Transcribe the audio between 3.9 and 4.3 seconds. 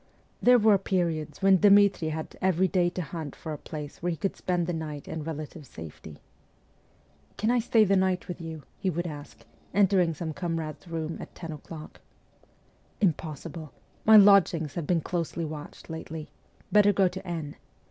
where he